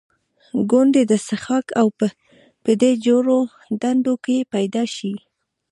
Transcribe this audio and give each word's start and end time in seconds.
ګوندې 0.69 1.01
د 1.11 1.13
څښاک 1.25 1.67
اوبه 1.81 2.09
په 2.63 2.71
دې 2.81 2.91
جوړو 3.05 3.37
ډنډوکو 3.79 4.21
کې 4.25 4.37
پیدا 4.53 4.83
شي. 4.95 5.13